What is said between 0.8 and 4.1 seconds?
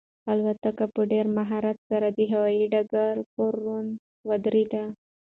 په ډېر مهارت سره د هوایي ډګر پر رن